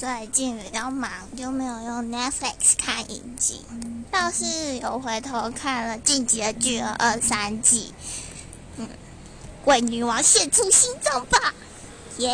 [0.00, 3.66] 最近比较忙，就没有用 Netflix 看影集，
[4.10, 7.92] 倒是有回头看了《进击的巨人》二三季。
[8.78, 8.88] 嗯，
[9.66, 11.52] 为女王献出心脏吧！
[12.16, 12.30] 耶！